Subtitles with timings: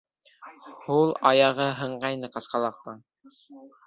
[0.85, 2.97] Һул аяғы һынғайны ҡасҡалаҡтың.